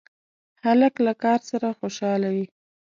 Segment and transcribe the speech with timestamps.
[0.63, 2.45] هلک له کار سره خوشحاله وي.